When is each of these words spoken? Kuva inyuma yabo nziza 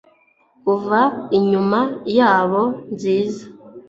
Kuva 0.63 1.01
inyuma 1.37 1.79
yabo 2.17 2.63
nziza 2.93 3.43